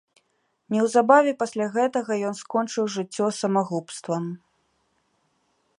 [0.75, 4.23] Неўзабаве пасля гэтага ён скончыў жыццё самагубствам.